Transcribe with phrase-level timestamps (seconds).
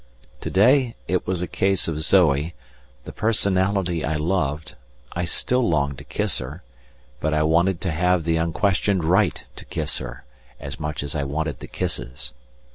[0.39, 2.55] To day it was a case of Zoe,
[3.03, 4.73] the personality I loved;
[5.11, 6.63] I still longed to kiss her,
[7.19, 10.25] but I wanted to have the unquestioned right to kiss her,
[10.59, 12.33] as much as I wanted the kisses.